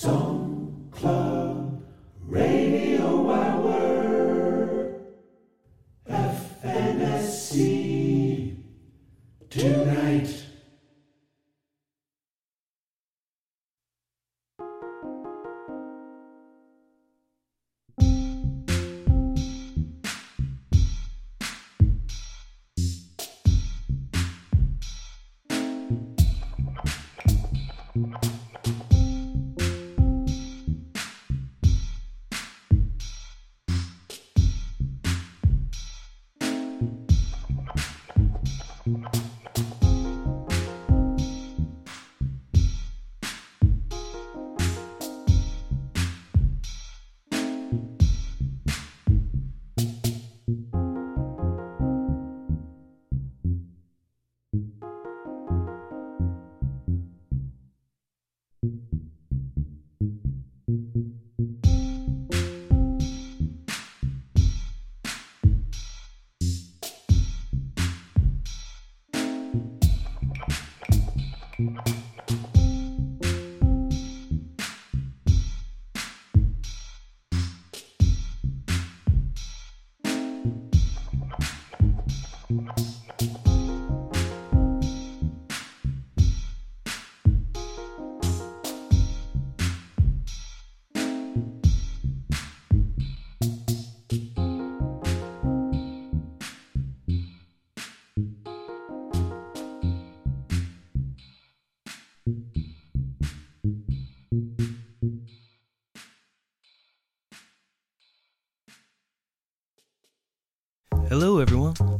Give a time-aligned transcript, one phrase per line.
[0.00, 1.27] Song Club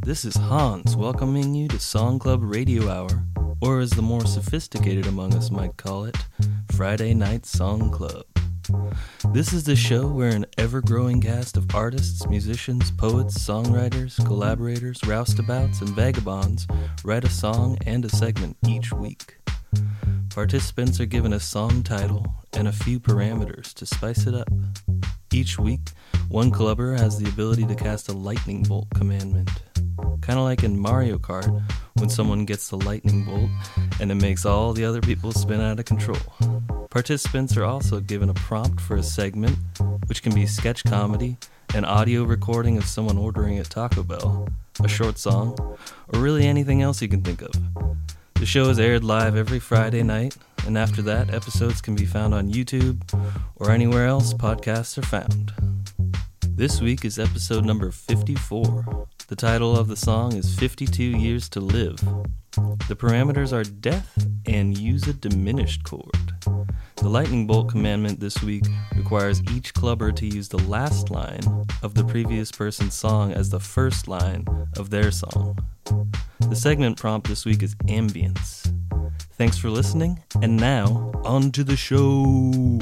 [0.09, 3.27] This is Hans welcoming you to Song Club Radio Hour,
[3.61, 6.17] or as the more sophisticated among us might call it,
[6.73, 8.25] Friday Night Song Club.
[9.35, 14.99] This is the show where an ever growing cast of artists, musicians, poets, songwriters, collaborators,
[15.03, 16.67] roustabouts, and vagabonds
[17.05, 19.37] write a song and a segment each week.
[20.31, 22.25] Participants are given a song title
[22.55, 24.49] and a few parameters to spice it up.
[25.31, 25.91] Each week,
[26.31, 29.51] one clubber has the ability to cast a lightning bolt commandment.
[30.21, 31.63] Kind of like in Mario Kart,
[31.95, 33.51] when someone gets the lightning bolt
[34.01, 36.19] and it makes all the other people spin out of control.
[36.91, 39.57] Participants are also given a prompt for a segment,
[40.07, 41.37] which can be sketch comedy,
[41.75, 44.49] an audio recording of someone ordering at Taco Bell,
[44.83, 45.57] a short song,
[46.13, 47.53] or really anything else you can think of.
[48.35, 50.37] The show is aired live every Friday night,
[50.67, 53.03] and after that, episodes can be found on YouTube
[53.57, 55.53] or anywhere else podcasts are found.
[56.47, 59.07] This week is episode number 54.
[59.29, 61.99] The title of the song is 52 Years to Live.
[62.89, 66.33] The parameters are death and use a diminished chord.
[66.97, 68.65] The lightning bolt commandment this week
[68.97, 73.61] requires each clubber to use the last line of the previous person's song as the
[73.61, 74.47] first line
[74.79, 75.59] of their song.
[76.49, 78.75] The segment prompt this week is ambience.
[79.33, 82.81] Thanks for listening, and now on to the show.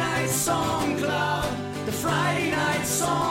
[0.00, 1.44] Night Song Club.
[1.84, 3.29] The Friday Night Song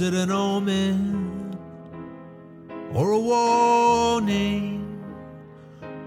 [0.00, 1.58] Is it an omen
[2.94, 5.04] or a warning?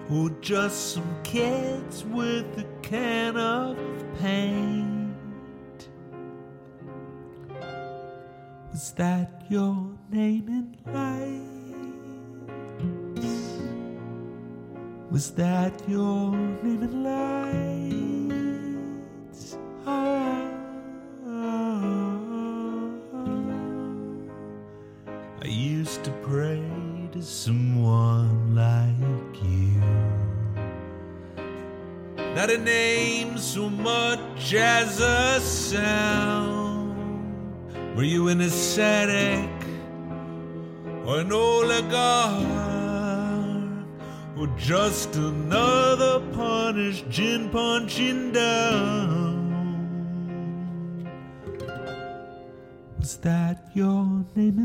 [0.10, 3.78] Or just some kids with a can of
[4.19, 5.90] paint?
[8.72, 11.38] Was that your name in lights?
[15.12, 17.73] Was that your name in lights?
[44.57, 49.33] Just another punished gin punching down.
[53.00, 54.62] Was that your name?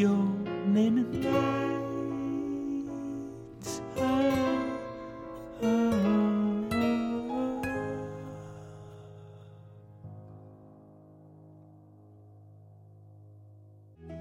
[0.00, 0.16] Your
[0.64, 1.22] name in
[3.58, 3.82] lights?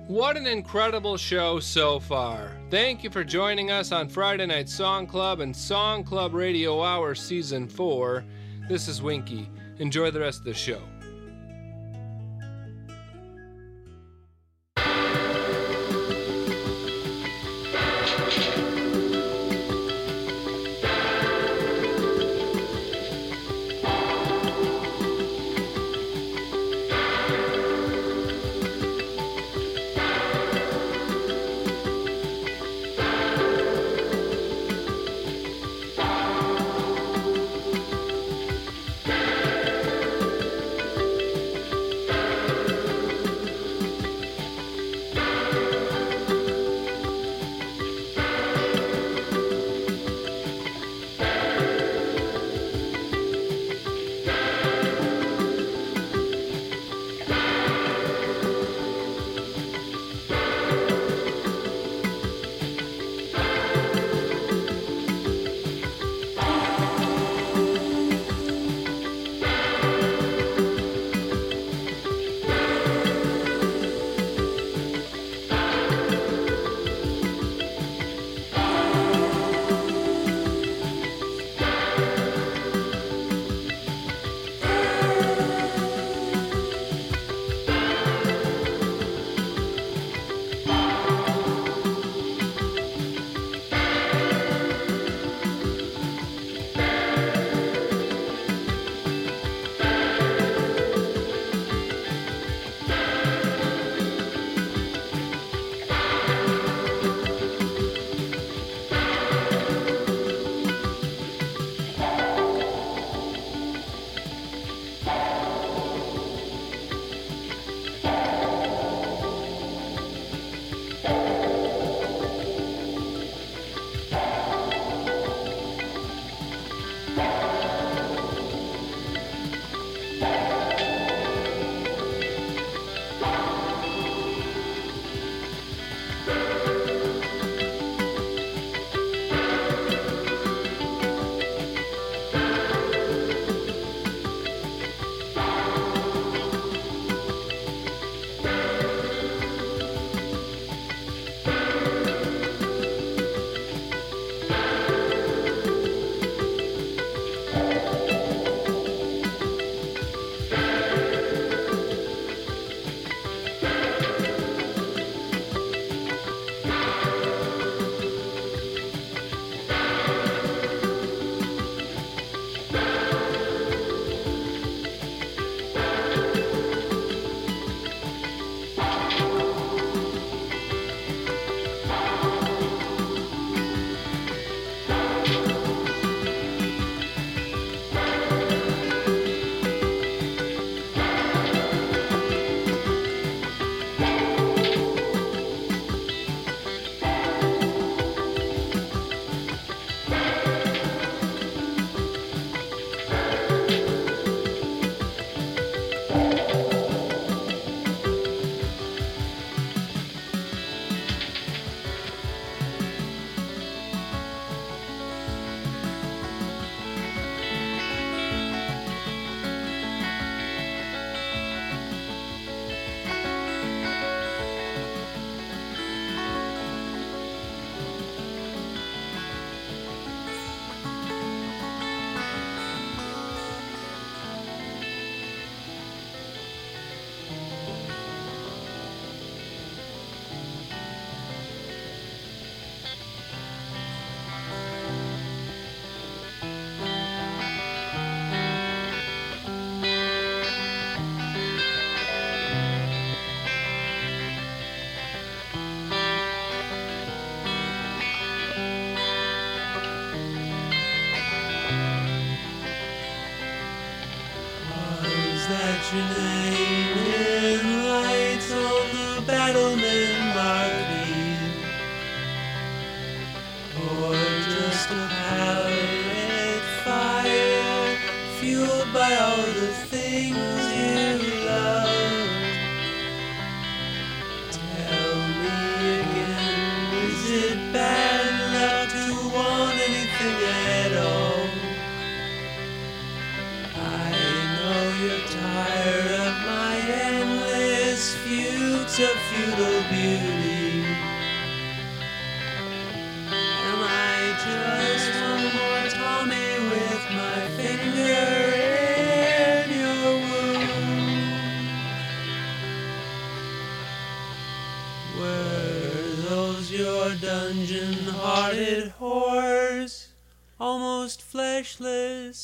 [0.08, 2.58] What an incredible show so far.
[2.70, 7.16] Thank you for joining us on Friday Night Song Club and Song Club Radio Hour
[7.16, 8.26] Season 4.
[8.68, 9.50] This is Winky.
[9.78, 10.82] Enjoy the rest of the show.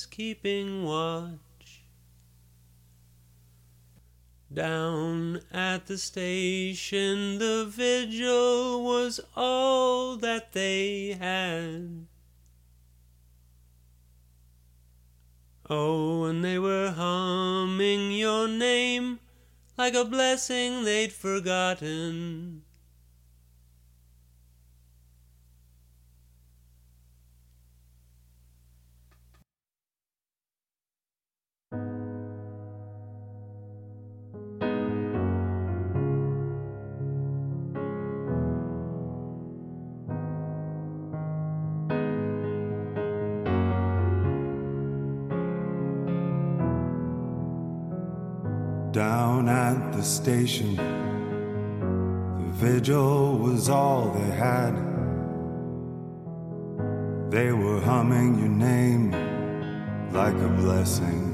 [0.06, 1.40] Keeping watch?
[4.54, 12.08] Down at the station, the vigil was all that they had.
[15.68, 19.20] Oh, and they were humming your name
[19.78, 22.65] like a blessing they'd forgotten.
[48.96, 50.78] Down at the station,
[52.38, 54.74] the vigil was all they had.
[57.30, 59.12] They were humming your name
[60.14, 61.34] like a blessing.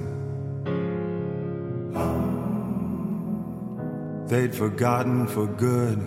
[4.25, 5.99] They'd forgotten for good,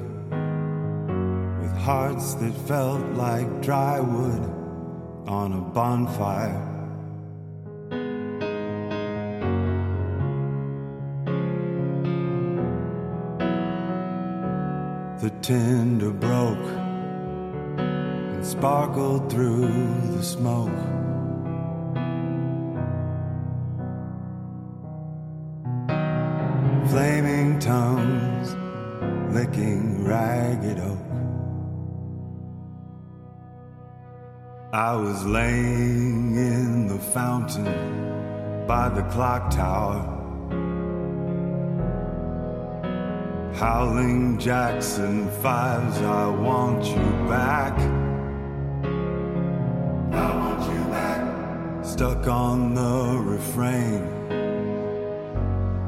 [1.60, 4.42] with hearts that felt like dry wood
[5.28, 6.73] on a bonfire.
[15.44, 16.70] Tinder broke
[17.76, 19.68] and sparkled through
[20.16, 20.70] the smoke.
[26.88, 28.54] Flaming tongues
[29.34, 30.98] licking ragged oak.
[34.72, 40.13] I was laying in the fountain by the clock tower.
[43.54, 47.78] Howling Jackson fives, I want you back.
[50.12, 51.84] I want you back.
[51.84, 54.02] Stuck on the refrain.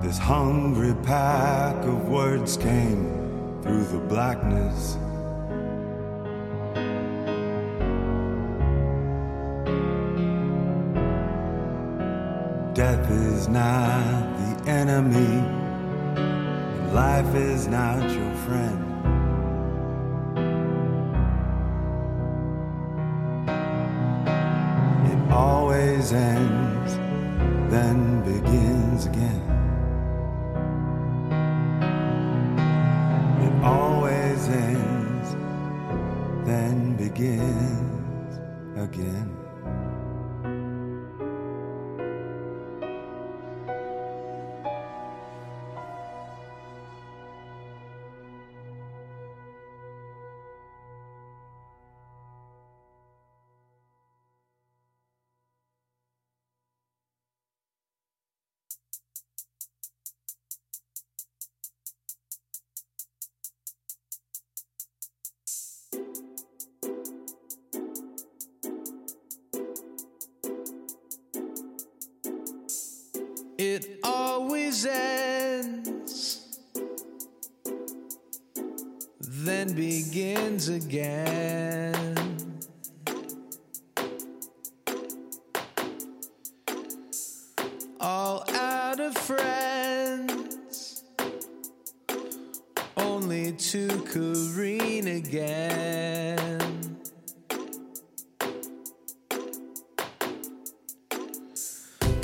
[0.00, 4.96] This hungry pack of words came through the blackness.
[12.76, 15.55] Death is not the enemy.
[16.96, 18.80] Life is not your friend.
[25.12, 26.94] It always ends,
[27.70, 29.55] then begins again.
[73.76, 76.58] It always ends,
[79.20, 82.15] then begins again.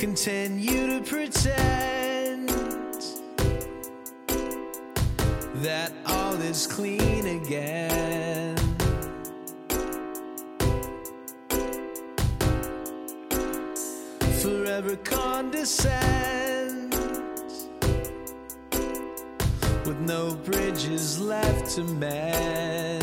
[0.02, 2.48] Continue to pretend
[5.62, 8.56] that all is clean again.
[14.40, 16.92] Forever condescend
[19.86, 23.01] with no bridges left to mend.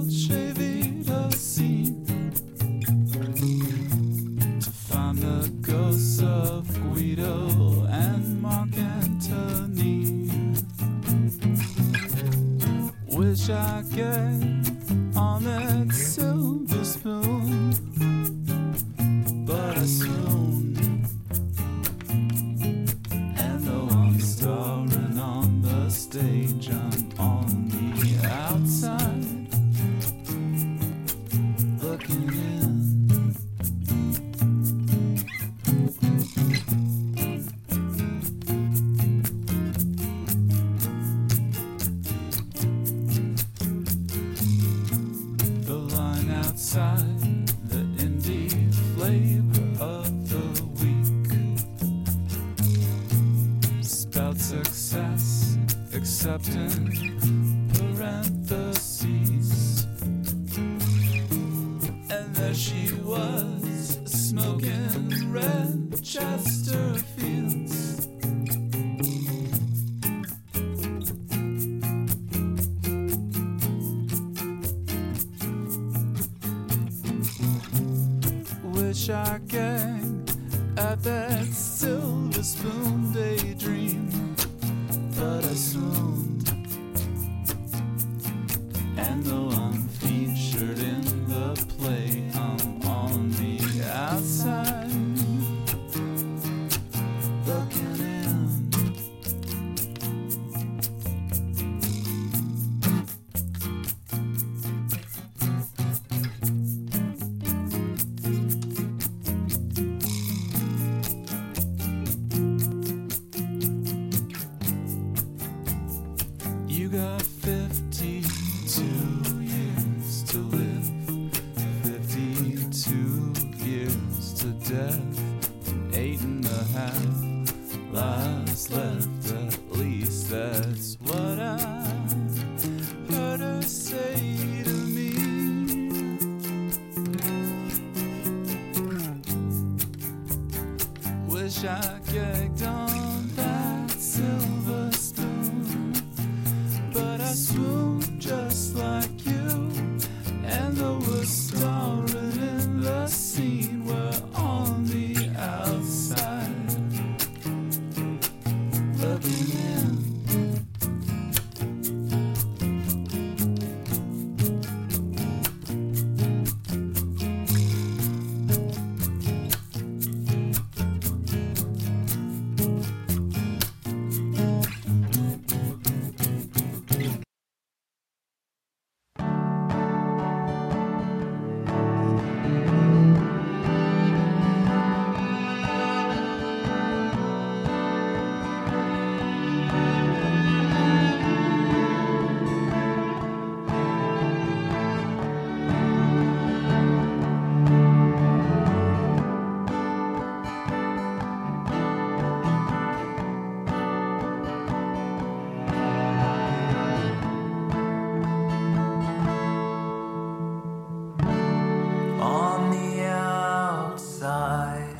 [0.00, 0.49] That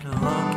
[0.07, 0.50] outside,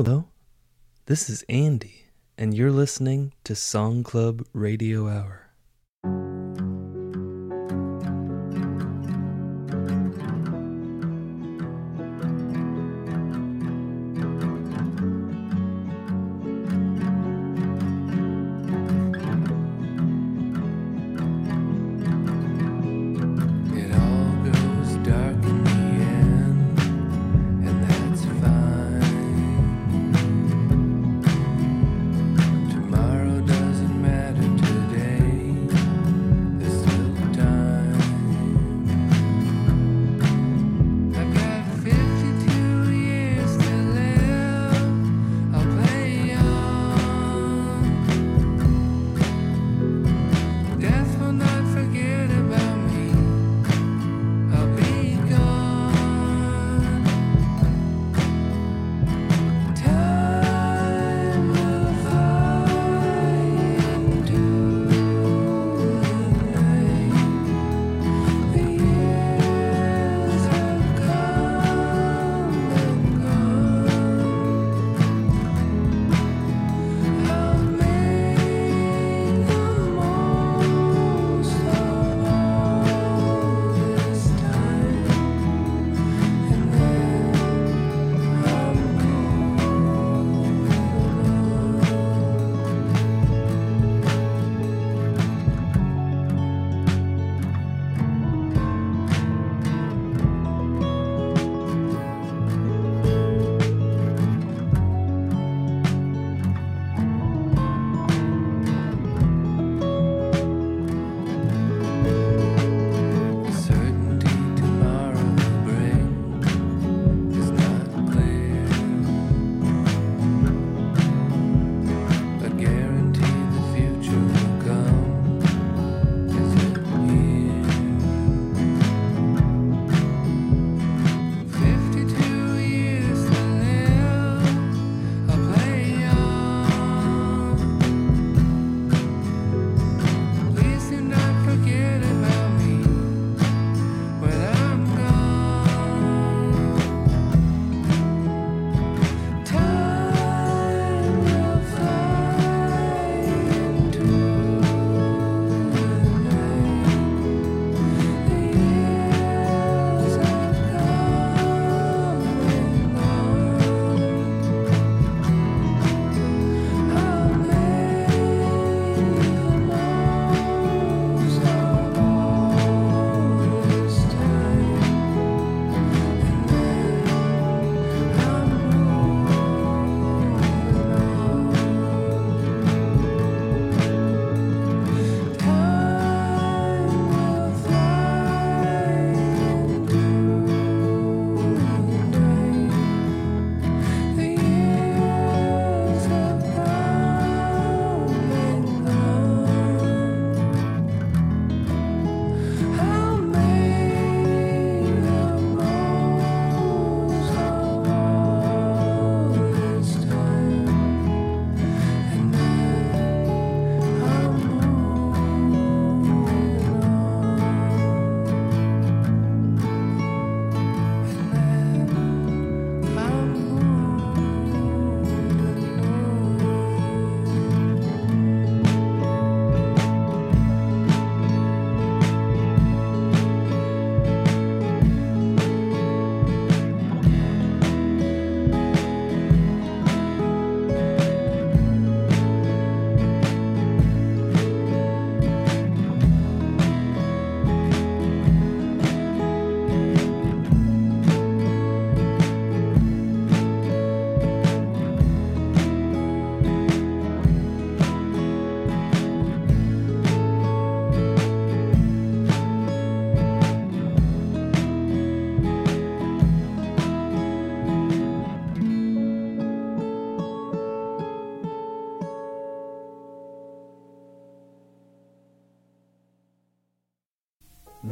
[0.00, 0.28] Hello,
[1.06, 2.04] this is Andy,
[2.38, 5.47] and you're listening to Song Club Radio Hour.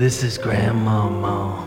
[0.07, 1.67] This is Grandmama.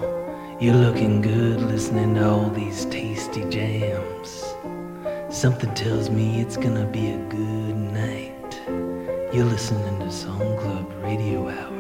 [0.62, 4.46] You're looking good listening to all these tasty jams.
[5.30, 8.62] Something tells me it's gonna be a good night.
[9.34, 11.79] You're listening to Song Club Radio Hour.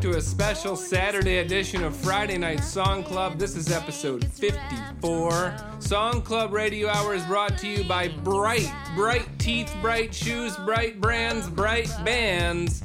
[0.00, 3.36] To a special Saturday edition of Friday Night Song Club.
[3.36, 5.56] This is episode 54.
[5.80, 11.00] Song Club Radio Hour is brought to you by Bright, Bright Teeth, Bright Shoes, Bright
[11.00, 12.84] Brands, Bright Bands.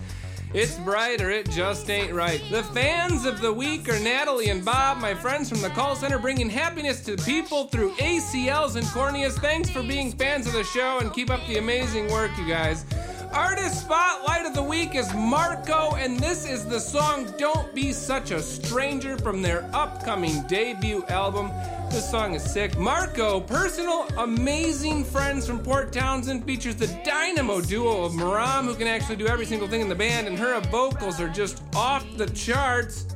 [0.56, 2.42] It's bright or it just ain't right.
[2.50, 6.18] The fans of the week are Natalie and Bob, my friends from the call center,
[6.18, 9.34] bringing happiness to people through ACLs and corneas.
[9.34, 12.86] Thanks for being fans of the show and keep up the amazing work, you guys.
[13.34, 18.30] Artist Spotlight of the Week is Marco, and this is the song Don't Be Such
[18.30, 21.50] a Stranger from their upcoming debut album.
[21.90, 22.78] This song is sick.
[22.78, 28.86] Marco, personal, amazing friends from Port Townsend, features the dynamo duo of Maram, who can
[28.86, 32.28] actually do every single thing in the band, and her vocals are just off the
[32.28, 33.08] charts.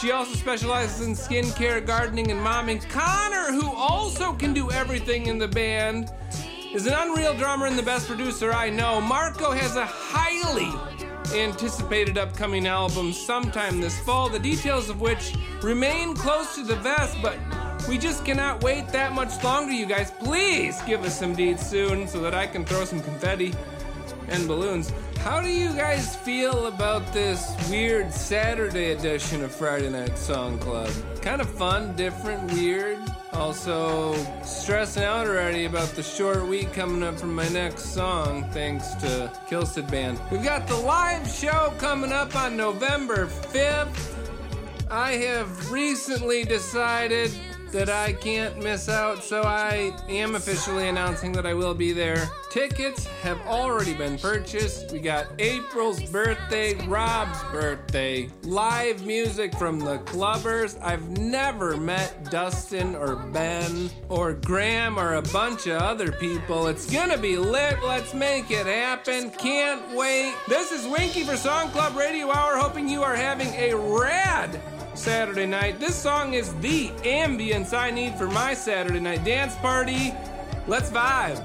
[0.00, 2.80] She also specializes in skincare, gardening, and momming.
[2.88, 6.10] Connor, who also can do everything in the band,
[6.72, 9.00] is an unreal drummer and the best producer I know.
[9.00, 10.70] Marco has a highly
[11.34, 17.16] anticipated upcoming album sometime this fall, the details of which remain close to the vest,
[17.22, 17.38] but
[17.88, 20.10] we just cannot wait that much longer, you guys.
[20.10, 23.54] Please give us some deeds soon so that I can throw some confetti
[24.28, 24.92] and balloons.
[25.18, 30.90] How do you guys feel about this weird Saturday edition of Friday Night Song Club?
[31.22, 32.98] Kind of fun, different, weird.
[33.36, 38.94] Also, stressing out already about the short week coming up from my next song, thanks
[38.94, 40.18] to Kilsid Band.
[40.30, 44.14] We've got the live show coming up on November 5th.
[44.90, 47.30] I have recently decided
[47.72, 52.28] that I can't miss out, so I am officially announcing that I will be there.
[52.50, 54.92] Tickets have already been purchased.
[54.92, 60.80] We got April's birthday, Rob's birthday, live music from the Clubbers.
[60.82, 66.68] I've never met Dustin or Ben or Graham or a bunch of other people.
[66.68, 67.82] It's gonna be lit.
[67.82, 69.30] Let's make it happen.
[69.32, 70.34] Can't wait.
[70.48, 74.60] This is Winky for Song Club Radio Hour, hoping you are having a rad
[74.96, 75.78] Saturday night.
[75.78, 80.14] This song is the ambience I need for my Saturday night dance party.
[80.66, 81.44] Let's vibe.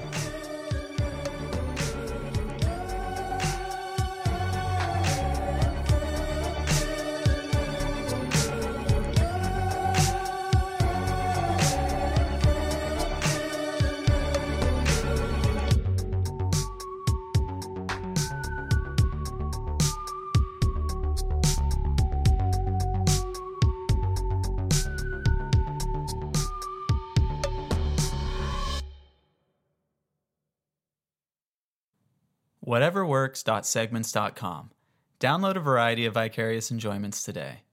[32.71, 34.71] whateverworks.segments.com.
[35.19, 37.63] Download a variety of vicarious enjoyments today.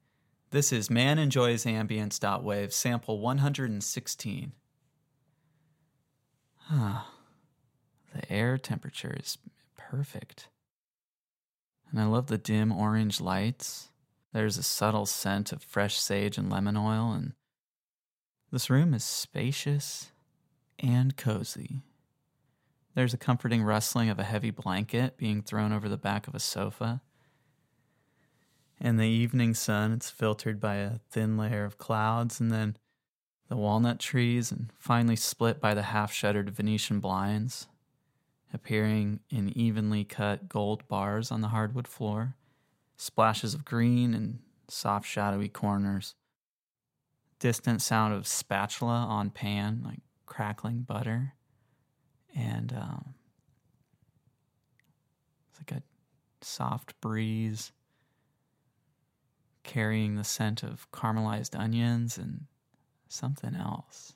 [0.51, 4.51] This is Man Enjoys Ambience.wave sample 116.
[6.57, 6.75] Huh.
[6.77, 7.13] Ah,
[8.13, 9.37] the air temperature is
[9.77, 10.49] perfect.
[11.89, 13.87] And I love the dim orange lights.
[14.33, 17.31] There's a subtle scent of fresh sage and lemon oil, and
[18.51, 20.11] this room is spacious
[20.77, 21.83] and cozy.
[22.99, 26.39] There's a comforting rustling of a heavy blanket being thrown over the back of a
[26.39, 27.01] sofa.
[28.77, 32.75] And the evening sun, it's filtered by a thin layer of clouds, and then
[33.47, 37.69] the walnut trees, and finally split by the half shuttered Venetian blinds,
[38.53, 42.35] appearing in evenly cut gold bars on the hardwood floor,
[42.97, 46.15] splashes of green and soft shadowy corners.
[47.39, 51.35] Distant sound of spatula on pan, like crackling butter
[52.35, 53.13] and um,
[55.49, 55.83] it's like a
[56.41, 57.71] soft breeze
[59.63, 62.45] carrying the scent of caramelized onions and
[63.07, 64.13] something else.